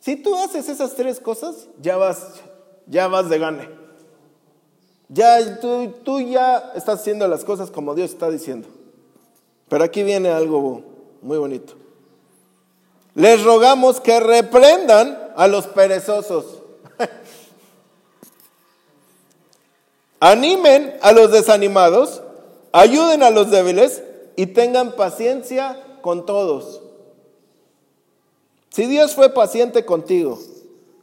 [0.00, 2.40] Si tú haces esas tres cosas, ya vas,
[2.86, 3.68] ya vas de gane.
[5.08, 8.68] Ya tú, tú ya estás haciendo las cosas como Dios está diciendo.
[9.68, 10.82] Pero aquí viene algo
[11.22, 11.74] muy bonito.
[13.14, 16.60] Les rogamos que reprendan a los perezosos
[20.20, 22.22] Animen a los desanimados,
[22.72, 24.02] ayuden a los débiles
[24.36, 26.82] y tengan paciencia con todos.
[28.70, 30.38] Si Dios fue paciente contigo,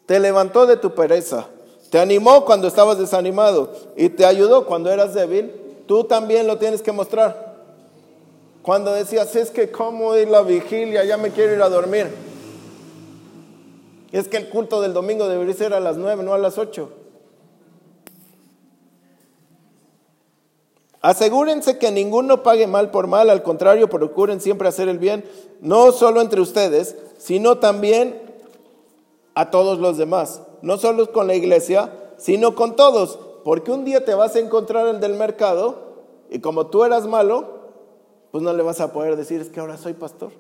[0.05, 1.47] te levantó de tu pereza,
[1.89, 5.51] te animó cuando estabas desanimado y te ayudó cuando eras débil,
[5.85, 7.55] tú también lo tienes que mostrar.
[8.61, 12.07] Cuando decías, es que como ir la vigilia, ya me quiero ir a dormir.
[14.11, 16.89] Es que el culto del domingo debería ser a las nueve, no a las ocho.
[21.01, 25.23] Asegúrense que ninguno pague mal por mal, al contrario, procuren siempre hacer el bien,
[25.61, 28.19] no solo entre ustedes, sino también
[29.35, 30.41] a todos los demás.
[30.61, 34.87] No solo con la iglesia, sino con todos, porque un día te vas a encontrar
[34.87, 35.87] el del mercado
[36.29, 37.57] y como tú eras malo,
[38.31, 40.31] pues no le vas a poder decir, es que ahora soy pastor.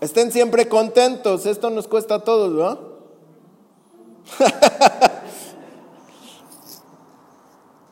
[0.00, 1.44] Estén siempre contentos.
[1.46, 2.78] Esto nos cuesta a todos, ¿no?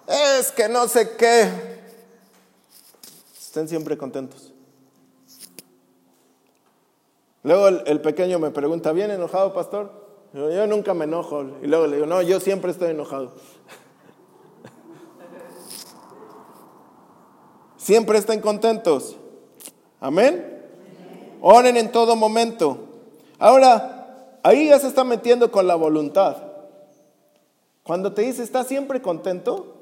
[0.08, 1.50] es que no sé qué.
[3.38, 4.52] Estén siempre contentos.
[7.42, 9.90] Luego el, pequeño me pregunta, ¿bien enojado, pastor?
[10.32, 11.44] Yo, nunca me enojo.
[11.62, 13.34] Y luego le digo, no, yo siempre estoy enojado.
[17.76, 19.16] siempre estén contentos.
[20.00, 20.64] Amén.
[21.40, 22.78] Oren en todo momento.
[23.38, 26.38] Ahora, ahí ya se está metiendo con la voluntad.
[27.84, 29.75] Cuando te dice, ¿estás siempre contento?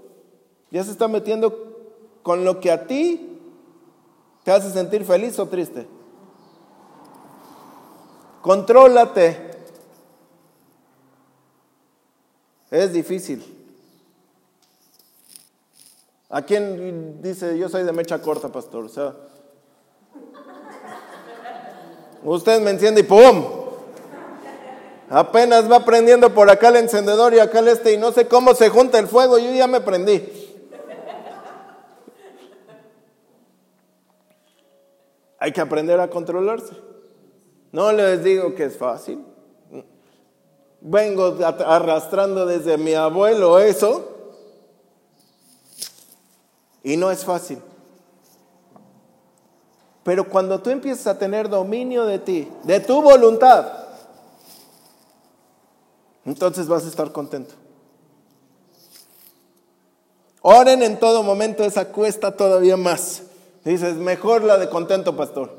[0.71, 1.75] Ya se está metiendo
[2.23, 3.39] con lo que a ti
[4.43, 5.87] te hace sentir feliz o triste.
[8.43, 9.53] Contrólate.
[12.71, 13.43] Es difícil.
[16.29, 18.85] ¿A quién dice, yo soy de mecha corta, pastor?
[18.85, 19.15] O sea,
[22.25, 23.45] usted me enciende y ¡pum!
[25.09, 28.55] Apenas va prendiendo por acá el encendedor y acá el este y no sé cómo
[28.55, 30.44] se junta el fuego, yo ya me prendí.
[35.45, 36.73] Hay que aprender a controlarse.
[37.71, 39.23] No les digo que es fácil.
[40.81, 41.37] Vengo
[41.67, 44.09] arrastrando desde mi abuelo eso.
[46.83, 47.59] Y no es fácil.
[50.03, 53.71] Pero cuando tú empiezas a tener dominio de ti, de tu voluntad,
[56.25, 57.55] entonces vas a estar contento.
[60.41, 63.25] Oren en todo momento, esa cuesta todavía más.
[63.65, 65.51] Dices, mejor la de contento, pastor.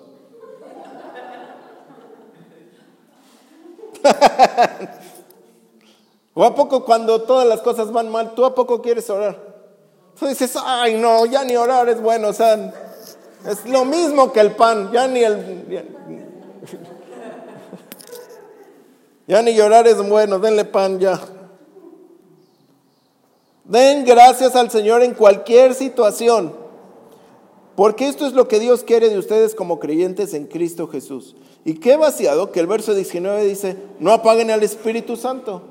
[6.33, 9.55] ¿O a poco cuando todas las cosas van mal, tú a poco quieres orar?
[10.19, 12.73] Tú dices, ay no, ya ni orar es bueno, o sea,
[13.47, 15.85] es lo mismo que el pan, ya ni el...
[19.27, 21.19] Ya, ni llorar es bueno, denle pan ya.
[23.63, 26.55] Den gracias al Señor en cualquier situación,
[27.75, 31.35] porque esto es lo que Dios quiere de ustedes como creyentes en Cristo Jesús.
[31.65, 35.61] Y qué vaciado que el verso 19 dice, no apaguen al Espíritu Santo.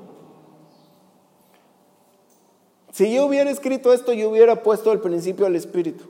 [2.91, 6.05] Si yo hubiera escrito esto, yo hubiera puesto al principio al Espíritu.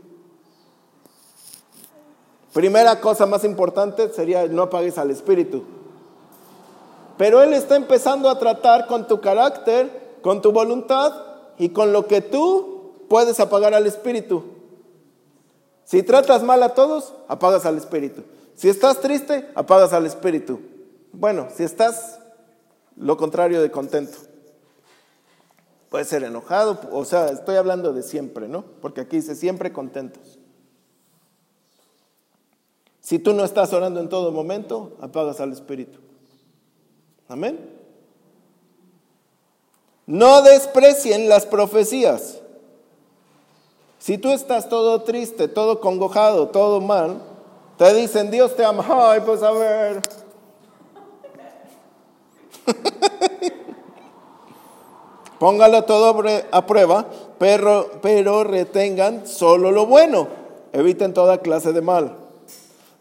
[2.53, 5.63] Primera cosa más importante sería no apagues al Espíritu.
[7.17, 11.13] Pero Él está empezando a tratar con tu carácter, con tu voluntad
[11.57, 14.54] y con lo que tú puedes apagar al Espíritu.
[15.85, 18.23] Si tratas mal a todos, apagas al Espíritu.
[18.55, 20.61] Si estás triste, apagas al espíritu.
[21.11, 22.19] Bueno, si estás
[22.95, 24.17] lo contrario de contento.
[25.89, 28.63] Puede ser enojado, o sea, estoy hablando de siempre, ¿no?
[28.81, 30.39] Porque aquí dice siempre contentos.
[33.01, 35.99] Si tú no estás orando en todo momento, apagas al espíritu.
[37.27, 37.59] Amén.
[40.05, 42.41] No desprecien las profecías.
[44.05, 47.23] Si tú estás todo triste, todo congojado, todo mal,
[47.75, 48.85] te dicen, Dios te ama.
[48.87, 49.99] Ay, pues a ver.
[55.39, 57.07] Póngalo todo a prueba,
[57.39, 60.27] pero, pero retengan solo lo bueno.
[60.71, 62.15] Eviten toda clase de mal.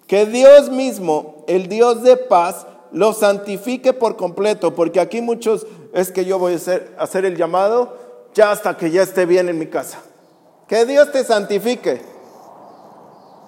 [0.06, 6.10] Que Dios mismo, el Dios de paz, lo santifique por completo, porque aquí muchos es
[6.10, 7.94] que yo voy a hacer, hacer el llamado
[8.32, 10.00] ya hasta que ya esté bien en mi casa.
[10.68, 12.02] Que Dios te santifique.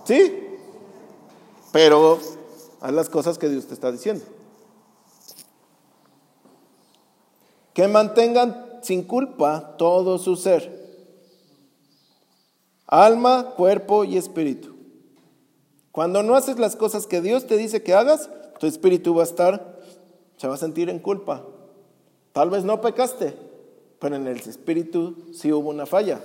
[0.04, 0.46] ¿Sí?
[1.76, 2.18] pero
[2.80, 4.24] haz las cosas que Dios te está diciendo.
[7.74, 10.72] Que mantengan sin culpa todo su ser,
[12.86, 14.74] alma, cuerpo y espíritu.
[15.92, 19.26] Cuando no haces las cosas que Dios te dice que hagas, tu espíritu va a
[19.26, 19.78] estar,
[20.38, 21.44] se va a sentir en culpa.
[22.32, 23.34] Tal vez no pecaste,
[23.98, 26.22] pero en el espíritu sí hubo una falla.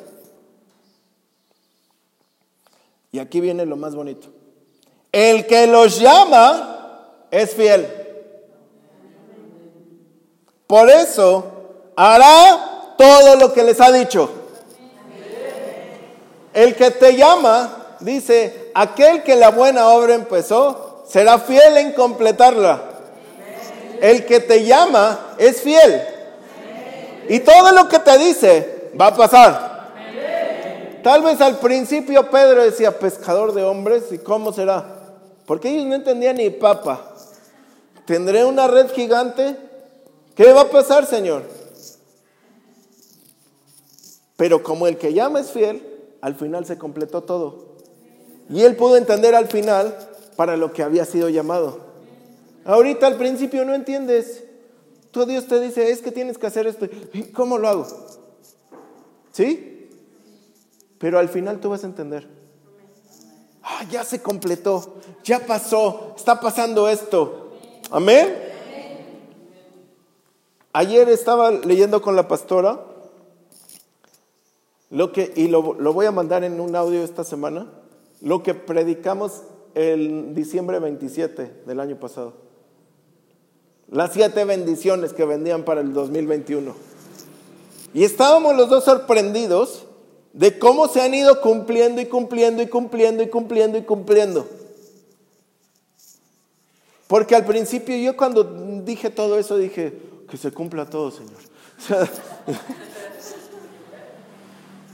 [3.12, 4.28] Y aquí viene lo más bonito.
[5.12, 7.88] El que los llama es fiel.
[10.68, 11.46] Por eso
[11.98, 14.30] hará todo lo que les ha dicho.
[16.54, 22.82] El que te llama, dice, aquel que la buena obra empezó, será fiel en completarla.
[24.02, 26.02] El que te llama es fiel.
[27.28, 29.71] Y todo lo que te dice va a pasar.
[31.04, 35.00] Tal vez al principio Pedro decía, pescador de hombres, ¿y cómo será?
[35.46, 37.16] Porque ellos no entendían ni papa.
[38.06, 39.56] ¿Tendré una red gigante?
[40.36, 41.44] ¿Qué va a pasar, Señor?
[44.38, 45.86] Pero como el que llama es fiel,
[46.22, 47.78] al final se completó todo.
[48.50, 49.96] Y él pudo entender al final
[50.36, 51.80] para lo que había sido llamado.
[52.66, 54.44] Ahorita al principio no entiendes.
[55.12, 56.88] Tu Dios te dice, es que tienes que hacer esto.
[57.34, 57.88] ¿Cómo lo hago?
[59.32, 59.71] ¿Sí?
[61.02, 62.28] Pero al final tú vas a entender.
[63.64, 67.58] Ah, ya se completó, ya pasó, está pasando esto.
[67.90, 68.38] Amén.
[70.74, 72.86] Ayer estaba leyendo con la pastora
[74.92, 77.68] lo que, y lo, lo voy a mandar en un audio esta semana,
[78.22, 79.42] lo que predicamos
[79.74, 82.34] el diciembre 27 del año pasado.
[83.90, 86.74] Las siete bendiciones que vendían para el 2021.
[87.94, 89.86] Y estábamos los dos sorprendidos
[90.34, 94.48] de cómo se han ido cumpliendo y cumpliendo y cumpliendo y cumpliendo y cumpliendo.
[97.08, 98.44] Porque al principio yo cuando
[98.86, 99.94] dije todo eso dije,
[100.30, 101.40] que se cumpla todo, Señor.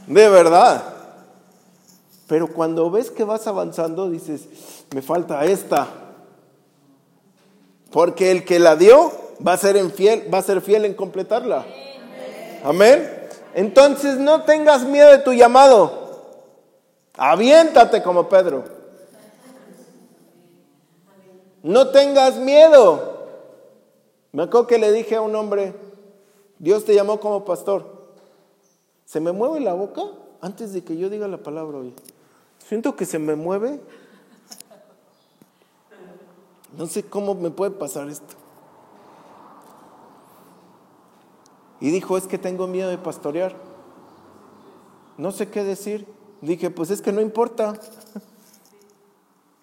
[0.07, 0.95] de verdad.
[2.27, 4.47] Pero cuando ves que vas avanzando, dices,
[4.93, 5.87] me falta esta.
[7.91, 9.11] Porque el que la dio
[9.45, 11.65] va a ser, fiel, va a ser fiel en completarla.
[12.63, 13.16] Amén.
[13.57, 15.91] Entonces no tengas miedo de tu llamado.
[17.15, 18.63] Aviéntate como Pedro.
[21.63, 23.17] No tengas miedo.
[24.31, 25.73] Me acuerdo que le dije a un hombre,
[26.59, 28.11] Dios te llamó como pastor.
[29.05, 30.03] ¿Se me mueve la boca
[30.39, 31.95] antes de que yo diga la palabra hoy?
[32.59, 33.79] Siento que se me mueve.
[36.77, 38.35] No sé cómo me puede pasar esto.
[41.79, 43.55] Y dijo, es que tengo miedo de pastorear.
[45.17, 46.07] No sé qué decir.
[46.41, 47.79] Dije, pues es que no importa.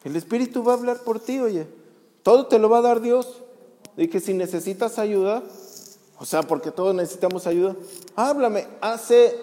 [0.04, 1.66] El Espíritu va a hablar por ti, oye.
[2.22, 3.42] Todo te lo va a dar Dios.
[3.96, 5.42] Dije, si necesitas ayuda,
[6.18, 7.76] o sea, porque todos necesitamos ayuda,
[8.16, 8.66] háblame.
[8.80, 9.38] Hace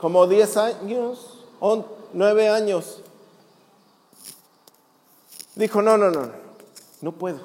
[0.00, 3.02] como 10 años, o 9 años,
[5.54, 6.30] dijo, no, no, no,
[7.00, 7.40] no puedo.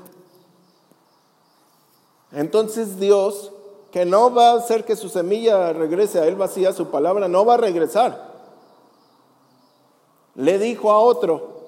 [2.31, 3.51] Entonces Dios
[3.91, 7.45] que no va a hacer que su semilla regrese a él vacía, su palabra no
[7.45, 8.29] va a regresar.
[10.35, 11.59] Le dijo a otro,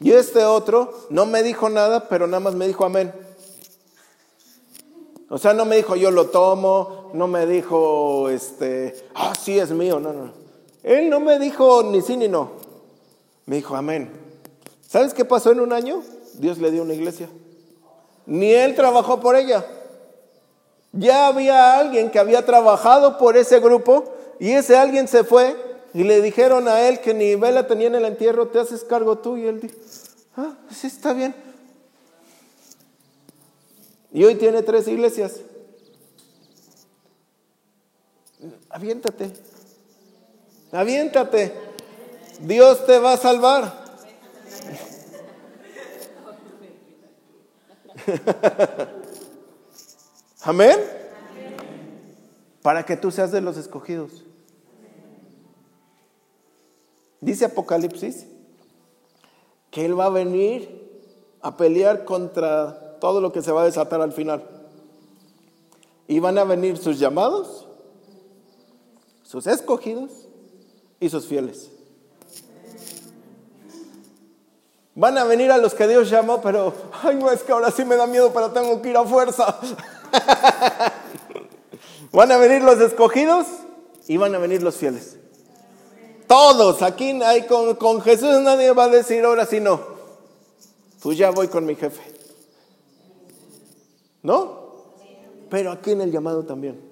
[0.00, 3.12] y este otro no me dijo nada, pero nada más me dijo amén.
[5.30, 9.70] O sea, no me dijo yo lo tomo, no me dijo, este, ah, sí es
[9.70, 10.32] mío, no, no.
[10.82, 12.52] Él no me dijo ni sí ni no.
[13.46, 14.10] Me dijo amén.
[14.86, 16.02] ¿Sabes qué pasó en un año?
[16.34, 17.28] Dios le dio una iglesia.
[18.26, 19.66] Ni él trabajó por ella.
[20.92, 25.56] Ya había alguien que había trabajado por ese grupo y ese alguien se fue
[25.94, 29.18] y le dijeron a él que ni vela tenía en el entierro, te haces cargo
[29.18, 29.36] tú.
[29.36, 29.74] Y él dijo,
[30.36, 31.34] ah, sí está bien.
[34.12, 35.40] Y hoy tiene tres iglesias.
[38.70, 39.32] Aviéntate.
[40.72, 41.52] Aviéntate.
[42.40, 43.88] Dios te va a salvar.
[50.42, 50.78] Amén.
[52.62, 54.24] Para que tú seas de los escogidos.
[57.20, 58.26] Dice Apocalipsis
[59.70, 60.88] que Él va a venir
[61.42, 64.44] a pelear contra todo lo que se va a desatar al final.
[66.06, 67.66] Y van a venir sus llamados,
[69.22, 70.10] sus escogidos
[71.00, 71.70] y sus fieles.
[74.94, 76.72] Van a venir a los que Dios llamó, pero,
[77.02, 79.58] ay, no es que ahora sí me da miedo, pero tengo que ir a fuerza.
[82.12, 83.46] van a venir los escogidos
[84.06, 85.16] y van a venir los fieles.
[86.26, 89.80] Todos, aquí hay con, Jesús nadie va a decir ahora sí no.
[91.02, 92.02] Pues ya voy con mi jefe.
[94.22, 94.58] ¿No?
[95.48, 96.86] Pero aquí en el llamado también.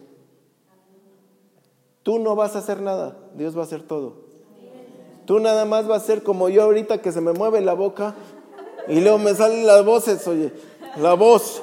[2.02, 4.26] Tú no vas a hacer nada, Dios va a hacer todo.
[5.26, 8.14] Tú nada más vas a ser como yo ahorita que se me mueve la boca
[8.88, 10.52] y luego me salen las voces, oye,
[10.96, 11.62] la voz.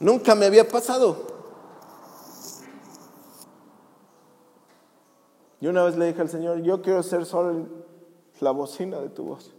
[0.00, 1.26] Nunca me había pasado.
[5.60, 7.66] Y una vez le dije al Señor, yo quiero ser solo
[8.40, 9.52] la bocina de tu voz.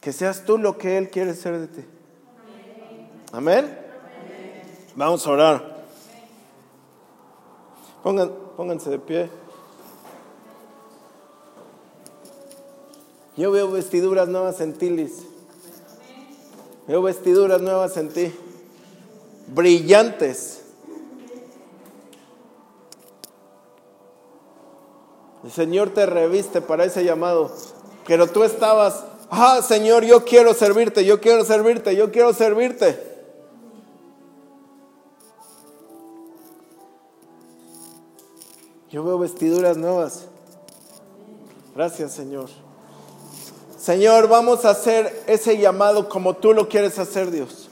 [0.00, 1.84] Que seas tú lo que Él quiere ser de ti.
[3.32, 3.78] Amén.
[4.94, 5.84] Vamos a orar.
[8.02, 9.41] pónganse de pie.
[13.36, 15.22] Yo veo vestiduras nuevas en ti, Liz.
[16.86, 18.32] Veo vestiduras nuevas en ti.
[19.48, 20.62] Brillantes.
[25.44, 27.50] El Señor te reviste para ese llamado.
[28.06, 33.12] Pero tú estabas, ah, Señor, yo quiero servirte, yo quiero servirte, yo quiero servirte.
[38.90, 40.26] Yo veo vestiduras nuevas.
[41.74, 42.50] Gracias, Señor.
[43.82, 47.68] Señor, vamos a hacer ese llamado como tú lo quieres hacer, Dios.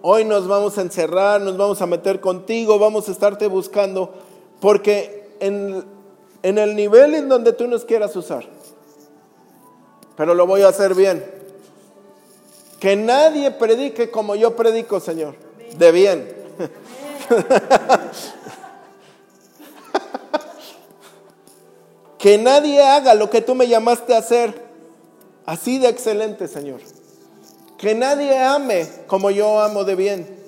[0.00, 4.14] Hoy nos vamos a encerrar, nos vamos a meter contigo, vamos a estarte buscando,
[4.60, 5.84] porque en,
[6.44, 8.44] en el nivel en donde tú nos quieras usar,
[10.16, 11.28] pero lo voy a hacer bien.
[12.78, 15.34] Que nadie predique como yo predico, Señor,
[15.76, 16.32] de bien.
[22.18, 24.70] que nadie haga lo que tú me llamaste a hacer,
[25.46, 26.80] así de excelente, Señor.
[27.78, 30.42] Que nadie ame como yo amo de bien.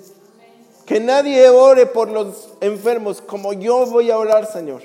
[0.85, 4.83] Que nadie ore por los enfermos como yo voy a orar, Señor.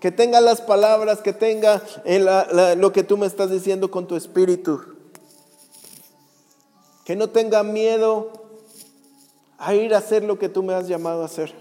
[0.00, 1.82] Que tenga las palabras, que tenga
[2.76, 4.82] lo que tú me estás diciendo con tu espíritu.
[7.04, 8.32] Que no tenga miedo
[9.58, 11.54] a ir a hacer lo que tú me has llamado a hacer.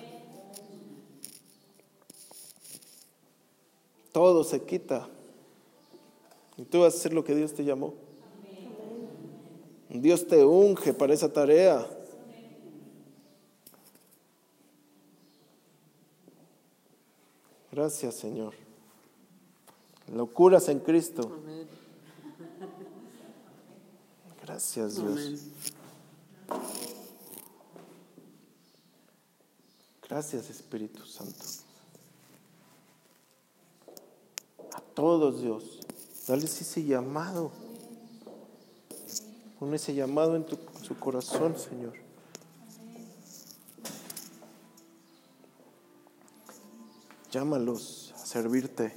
[4.11, 5.07] Todo se quita.
[6.61, 7.95] Y tú vas a hacer lo que Dios te llamó.
[9.89, 11.87] Dios te unge para esa tarea.
[17.71, 18.53] Gracias, Señor.
[20.13, 21.31] Locuras en Cristo.
[24.43, 25.39] Gracias, Dios.
[30.07, 31.43] Gracias, Espíritu Santo.
[34.73, 35.80] A todos, Dios.
[36.31, 37.51] Dales ese llamado.
[39.59, 41.91] Con ese llamado en, tu, en su corazón, Señor.
[47.33, 48.95] Llámalos a servirte.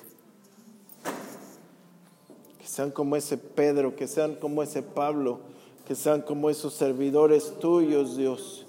[2.61, 5.41] Que sean como ese Pedro, que sean como ese Pablo,
[5.89, 8.65] que sean como esos servidores tuyos, Dios,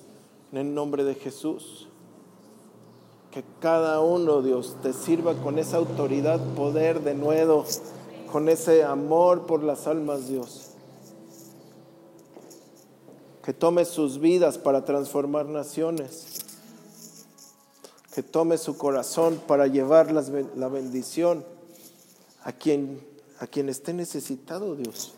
[0.51, 1.87] en el nombre de Jesús.
[3.29, 7.63] Que cada uno, Dios, te sirva con esa autoridad, poder de nuevo,
[8.35, 10.71] con ese amor por las almas, Dios.
[13.41, 16.41] Que tome sus vidas para transformar naciones
[18.13, 21.45] que tome su corazón para llevar la bendición
[22.43, 22.99] a quien,
[23.39, 25.13] a quien esté necesitado, Dios.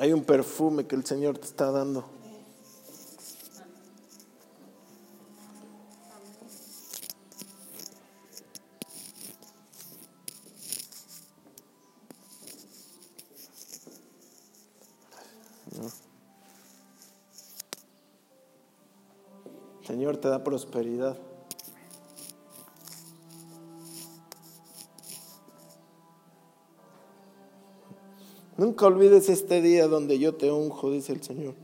[0.00, 2.04] Hay un perfume que el Señor te está dando.
[20.20, 21.16] Te da prosperidad.
[28.56, 31.54] Nunca olvides este día donde yo te unjo, dice el Señor.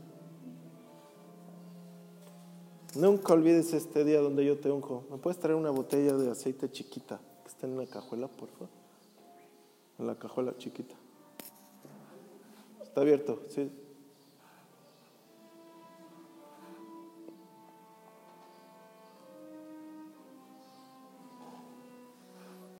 [2.95, 5.05] Nunca olvides este día donde yo te unjo.
[5.09, 8.69] ¿Me puedes traer una botella de aceite chiquita que está en una cajuela, por favor?
[9.99, 10.95] En la cajuela chiquita.
[12.83, 13.71] Está abierto, sí.